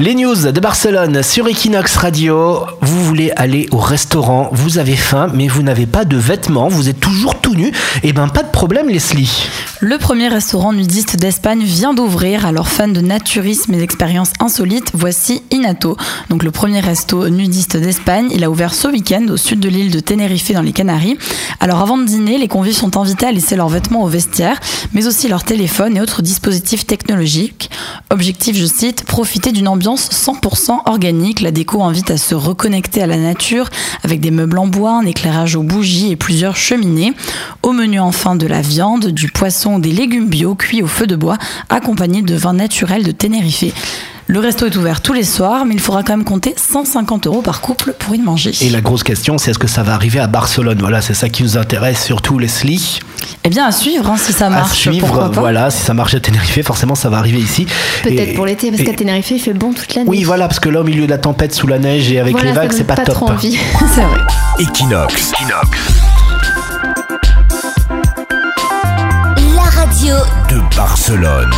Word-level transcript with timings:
Les 0.00 0.16
news 0.16 0.50
de 0.50 0.58
Barcelone 0.58 1.22
sur 1.22 1.46
Equinox 1.46 1.94
Radio. 1.94 2.64
Vous 2.80 3.04
voulez 3.04 3.30
aller 3.36 3.68
au 3.70 3.76
restaurant, 3.76 4.48
vous 4.50 4.78
avez 4.78 4.96
faim, 4.96 5.30
mais 5.32 5.46
vous 5.46 5.62
n'avez 5.62 5.86
pas 5.86 6.04
de 6.04 6.16
vêtements, 6.16 6.66
vous 6.66 6.88
êtes 6.88 6.98
toujours 6.98 7.40
tout 7.40 7.54
nu. 7.54 7.70
Eh 8.02 8.12
ben, 8.12 8.26
pas 8.26 8.42
de 8.42 8.50
problème, 8.50 8.88
Leslie. 8.88 9.46
Le 9.78 9.96
premier 9.96 10.26
restaurant 10.26 10.72
nudiste 10.72 11.16
d'Espagne 11.16 11.62
vient 11.62 11.94
d'ouvrir. 11.94 12.44
Alors, 12.44 12.66
fan 12.66 12.92
de 12.92 13.00
naturisme 13.00 13.72
et 13.74 13.76
d'expériences 13.76 14.32
insolites, 14.40 14.90
voici 14.94 15.42
Inato. 15.52 15.96
Donc, 16.28 16.42
le 16.42 16.50
premier 16.50 16.80
resto 16.80 17.28
nudiste 17.28 17.76
d'Espagne. 17.76 18.30
Il 18.32 18.42
a 18.42 18.50
ouvert 18.50 18.74
ce 18.74 18.88
week-end 18.88 19.24
au 19.28 19.36
sud 19.36 19.60
de 19.60 19.68
l'île 19.68 19.92
de 19.92 20.00
Tenerife 20.00 20.50
dans 20.50 20.62
les 20.62 20.72
Canaries. 20.72 21.18
Alors, 21.60 21.80
avant 21.80 21.98
de 21.98 22.04
dîner, 22.04 22.38
les 22.38 22.48
convives 22.48 22.74
sont 22.74 22.96
invités 22.96 23.26
à 23.26 23.32
laisser 23.32 23.54
leurs 23.54 23.68
vêtements 23.68 24.02
au 24.02 24.08
vestiaire, 24.08 24.58
mais 24.92 25.06
aussi 25.06 25.28
leur 25.28 25.44
téléphone 25.44 25.96
et 25.96 26.00
autres 26.00 26.20
dispositifs 26.20 26.84
technologiques. 26.84 27.70
Objectif, 28.14 28.56
je 28.56 28.64
cite, 28.64 29.02
profiter 29.02 29.50
d'une 29.50 29.66
ambiance 29.66 30.08
100% 30.08 30.82
organique. 30.86 31.40
La 31.40 31.50
déco 31.50 31.82
invite 31.82 32.12
à 32.12 32.16
se 32.16 32.36
reconnecter 32.36 33.02
à 33.02 33.08
la 33.08 33.16
nature 33.16 33.68
avec 34.04 34.20
des 34.20 34.30
meubles 34.30 34.56
en 34.58 34.68
bois, 34.68 34.92
un 34.92 35.04
éclairage 35.04 35.56
aux 35.56 35.64
bougies 35.64 36.12
et 36.12 36.16
plusieurs 36.16 36.54
cheminées. 36.54 37.12
Au 37.64 37.72
menu 37.72 37.98
enfin 37.98 38.36
de 38.36 38.46
la 38.46 38.62
viande, 38.62 39.08
du 39.08 39.32
poisson, 39.32 39.80
des 39.80 39.90
légumes 39.90 40.28
bio 40.28 40.54
cuits 40.54 40.80
au 40.80 40.86
feu 40.86 41.08
de 41.08 41.16
bois, 41.16 41.38
accompagnés 41.70 42.22
de 42.22 42.36
vin 42.36 42.52
naturel 42.52 43.02
de 43.02 43.10
Tenerife. 43.10 43.64
Le 44.28 44.38
resto 44.38 44.64
est 44.64 44.76
ouvert 44.76 45.00
tous 45.00 45.12
les 45.12 45.24
soirs, 45.24 45.64
mais 45.64 45.74
il 45.74 45.80
faudra 45.80 46.04
quand 46.04 46.16
même 46.16 46.24
compter 46.24 46.54
150 46.56 47.26
euros 47.26 47.42
par 47.42 47.60
couple 47.60 47.94
pour 47.98 48.14
y 48.14 48.20
manger. 48.20 48.52
Et 48.60 48.70
la 48.70 48.80
grosse 48.80 49.02
question, 49.02 49.38
c'est 49.38 49.50
est-ce 49.50 49.58
que 49.58 49.66
ça 49.66 49.82
va 49.82 49.92
arriver 49.92 50.20
à 50.20 50.28
Barcelone? 50.28 50.78
Voilà, 50.78 51.02
c'est 51.02 51.14
ça 51.14 51.28
qui 51.28 51.42
nous 51.42 51.58
intéresse 51.58 52.02
surtout, 52.02 52.38
Leslie. 52.38 53.00
Eh 53.46 53.50
bien, 53.50 53.66
à 53.66 53.72
suivre, 53.72 54.08
hein, 54.08 54.16
si 54.16 54.32
ça 54.32 54.48
marche. 54.48 54.70
À 54.70 54.74
suivre, 54.74 55.30
voilà, 55.34 55.70
si 55.70 55.82
ça 55.82 55.92
marche 55.92 56.14
à 56.14 56.20
Tenerife, 56.20 56.64
forcément, 56.64 56.94
ça 56.94 57.10
va 57.10 57.18
arriver 57.18 57.38
ici. 57.38 57.66
Peut-être 58.02 58.34
pour 58.34 58.46
l'été, 58.46 58.70
parce 58.70 58.82
qu'à 58.82 58.94
Tenerife, 58.94 59.30
il 59.32 59.38
fait 59.38 59.52
bon 59.52 59.74
toute 59.74 59.94
l'année. 59.94 60.08
Oui, 60.08 60.24
voilà, 60.24 60.48
parce 60.48 60.60
que 60.60 60.70
là, 60.70 60.80
au 60.80 60.84
milieu 60.84 61.04
de 61.04 61.10
la 61.10 61.18
tempête, 61.18 61.54
sous 61.54 61.66
la 61.66 61.78
neige 61.78 62.10
et 62.10 62.18
avec 62.18 62.40
les 62.42 62.52
vagues, 62.52 62.72
c'est 62.72 62.84
pas, 62.84 62.96
pas 62.96 63.04
top. 63.04 63.16
Trop 63.16 63.28
envie. 63.28 63.58
c'est 63.94 64.00
vrai. 64.00 64.20
Equinox. 64.58 65.32
La 69.54 69.62
radio 69.62 70.14
de 70.48 70.74
Barcelone. 70.74 71.50